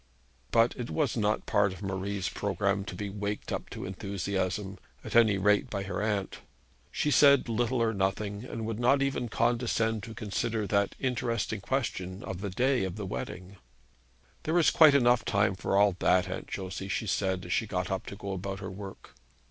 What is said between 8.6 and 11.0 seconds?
would not even condescend to consider that